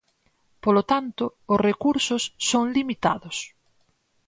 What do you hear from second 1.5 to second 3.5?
os recursos son limitados.